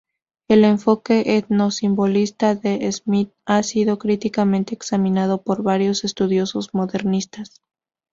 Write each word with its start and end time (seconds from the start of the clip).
El 0.47 0.63
enfoque 0.65 1.37
etno-simbolista 1.37 2.55
de 2.55 2.91
Smith 2.91 3.33
ha 3.45 3.61
sido 3.61 3.99
críticamente 3.99 4.73
examinado 4.73 5.43
por 5.43 5.61
varios 5.61 6.03
estudiosos 6.03 6.73
modernistas. 6.73 7.61